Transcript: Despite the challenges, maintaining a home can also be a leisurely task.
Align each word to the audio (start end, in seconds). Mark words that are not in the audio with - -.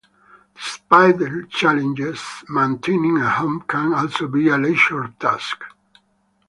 Despite 0.55 1.19
the 1.19 1.45
challenges, 1.51 2.19
maintaining 2.49 3.19
a 3.19 3.29
home 3.29 3.63
can 3.67 3.93
also 3.93 4.27
be 4.27 4.47
a 4.49 4.57
leisurely 4.57 5.11
task. 5.19 5.61